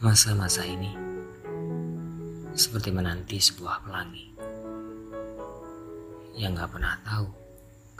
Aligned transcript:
Masa-masa 0.00 0.64
ini 0.64 0.96
seperti 2.56 2.88
menanti 2.88 3.36
sebuah 3.36 3.84
pelangi 3.84 4.32
yang 6.40 6.56
gak 6.56 6.72
pernah 6.72 6.96
tahu 7.04 7.28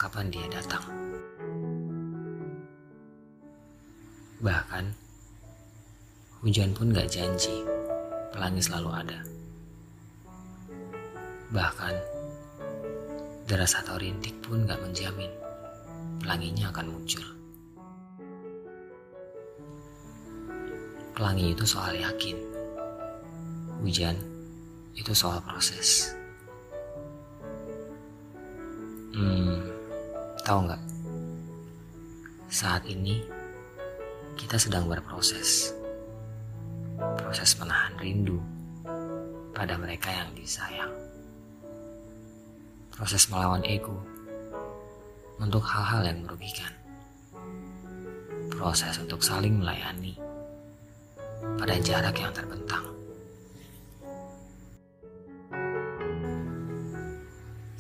kapan 0.01 0.33
dia 0.33 0.49
datang. 0.49 0.81
Bahkan 4.41 4.85
hujan 6.41 6.73
pun 6.73 6.89
gak 6.89 7.13
janji 7.13 7.69
pelangi 8.33 8.65
selalu 8.65 8.91
ada. 8.97 9.21
Bahkan 11.53 11.95
deras 13.45 13.77
atau 13.77 14.01
rintik 14.01 14.41
pun 14.41 14.65
gak 14.65 14.81
menjamin 14.81 15.29
pelanginya 16.17 16.73
akan 16.73 16.97
muncul. 16.97 17.40
Pelangi 21.21 21.53
itu 21.53 21.69
soal 21.69 22.01
yakin. 22.01 22.33
Hujan 23.85 24.17
itu 24.97 25.13
soal 25.13 25.37
proses. 25.45 26.17
Hmm, 29.13 29.61
tahu 30.41 30.65
nggak? 30.65 30.81
Saat 32.49 32.89
ini 32.89 33.21
kita 34.33 34.57
sedang 34.57 34.89
berproses. 34.89 35.77
Proses 36.97 37.53
menahan 37.61 38.01
rindu 38.01 38.41
pada 39.53 39.77
mereka 39.77 40.09
yang 40.09 40.33
disayang. 40.33 40.97
Proses 42.97 43.29
melawan 43.29 43.61
ego 43.69 44.01
untuk 45.37 45.69
hal-hal 45.69 46.01
yang 46.17 46.25
merugikan. 46.25 46.73
Proses 48.57 48.97
untuk 48.97 49.21
saling 49.21 49.61
melayani 49.61 50.30
pada 51.61 51.77
jarak 51.81 52.17
yang 52.17 52.33
terbentang. 52.33 52.85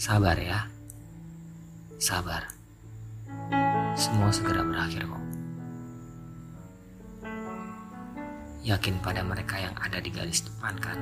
Sabar 0.01 0.37
ya, 0.41 0.65
sabar. 2.01 2.45
Semua 3.97 4.33
segera 4.33 4.65
berakhir 4.65 5.05
kok. 5.05 5.25
Yakin 8.65 8.97
pada 9.05 9.21
mereka 9.25 9.61
yang 9.61 9.77
ada 9.77 10.01
di 10.01 10.09
garis 10.09 10.45
depan 10.45 10.77
kan? 10.81 10.99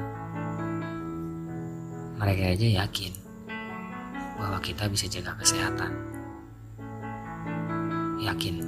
Mereka 2.18 2.58
aja 2.58 2.86
yakin 2.86 3.12
bahwa 4.38 4.58
kita 4.58 4.90
bisa 4.90 5.06
jaga 5.06 5.34
kesehatan. 5.38 5.94
Yakin 8.18 8.62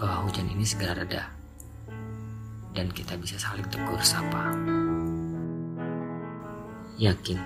bahwa 0.00 0.24
hujan 0.24 0.48
ini 0.48 0.64
segera 0.64 0.96
reda 0.96 1.39
dan 2.74 2.86
kita 2.94 3.18
bisa 3.18 3.36
saling 3.36 3.66
tegur 3.66 3.98
sapa. 4.02 4.54
Yakin 7.00 7.40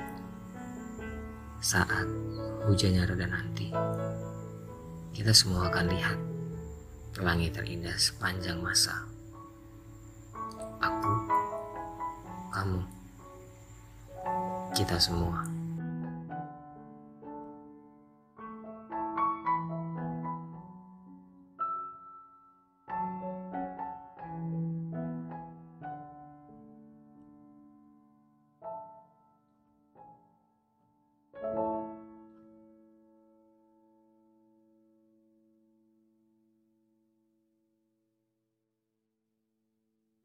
saat 1.64 2.04
hujannya 2.68 3.08
reda 3.08 3.24
nanti, 3.30 3.72
kita 5.16 5.32
semua 5.32 5.72
akan 5.72 5.86
lihat 5.88 6.18
pelangi 7.14 7.48
terindah 7.48 7.96
sepanjang 7.96 8.60
masa. 8.60 9.06
Aku, 10.82 11.14
kamu, 12.52 12.82
kita 14.76 15.00
semua. 15.00 15.63